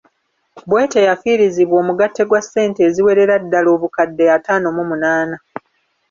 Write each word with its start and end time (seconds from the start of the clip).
Bwete 0.69 0.99
yafiirizibwa 1.07 1.75
omugatte 1.81 2.21
gwa 2.29 2.41
ssente 2.45 2.79
eziwerera 2.87 3.35
ddala 3.43 3.69
obukadde 3.75 4.25
ataano 4.37 4.67
mu 4.75 4.83
munaana. 4.89 5.37